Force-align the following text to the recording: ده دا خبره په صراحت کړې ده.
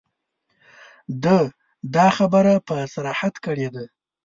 ده 1.23 1.37
دا 1.95 2.07
خبره 2.17 2.53
په 2.67 2.75
صراحت 2.93 3.35
کړې 3.45 3.67
ده. 3.75 3.83